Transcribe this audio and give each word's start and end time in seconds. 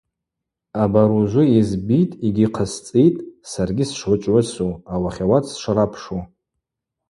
Абар 0.83 1.09
ужвы 1.19 1.43
йызбитӏ 1.49 2.17
йгьихъасцӏитӏ, 2.27 3.21
саргьи 3.51 3.85
сшгӏвычӏвгӏвысу, 3.89 4.71
ауахьауат 4.93 5.45
сшрапшу. 5.53 6.19